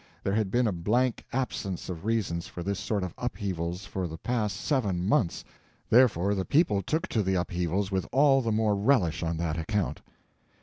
There 0.23 0.33
had 0.33 0.49
been 0.49 0.65
a 0.65 0.71
blank 0.71 1.23
absence 1.31 1.87
of 1.87 2.05
reasons 2.05 2.47
for 2.47 2.63
this 2.63 2.79
sort 2.79 3.03
of 3.03 3.13
upheavals 3.19 3.85
for 3.85 4.07
the 4.07 4.17
past 4.17 4.57
seven 4.59 5.07
months, 5.07 5.43
therefore 5.91 6.33
the 6.33 6.43
people 6.43 6.81
too 6.81 7.01
to 7.01 7.21
the 7.21 7.35
upheavals 7.35 7.91
with 7.91 8.07
all 8.11 8.41
the 8.41 8.51
more 8.51 8.75
relish 8.75 9.21
on 9.21 9.37
that 9.37 9.59
account. 9.59 10.01